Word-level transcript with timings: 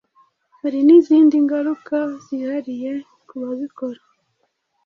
hari 0.61 0.79
n’izindi 0.87 1.35
ngaruka 1.45 1.97
zihariye 2.23 2.91
ku 3.27 3.33
babikora 3.41 4.01